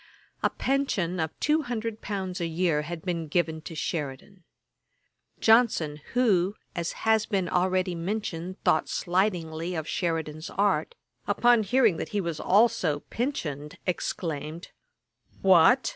[0.41, 4.43] A pension of two hundred pounds a year had been given to Sheridan.
[5.39, 10.95] Johnson, who, as has been already mentioned, thought slightingly of Sheridan's art,
[11.27, 14.69] upon hearing that he was also pensioned, exclaimed,
[15.43, 15.89] 'What!